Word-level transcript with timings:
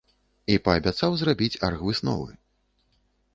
І 0.53 0.53
паабяцаў 0.67 1.11
зрабіць 1.23 1.61
аргвысновы. 1.69 2.31